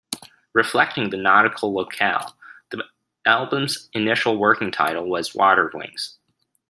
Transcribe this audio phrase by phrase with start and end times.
[0.53, 2.35] Reflecting the nautical locale,
[2.71, 2.85] the
[3.27, 6.17] album's initial working title was "Water Wings".